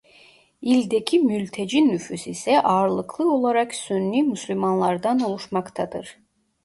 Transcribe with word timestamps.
İldeki 0.61 1.19
mülteci 1.19 1.87
nüfus 1.87 2.27
ise 2.27 2.61
ağırlıklı 2.61 3.31
olarak 3.33 3.75
Sünni 3.75 4.23
Müslümanlardan 4.23 5.19
oluşmaktadır. 5.19 6.17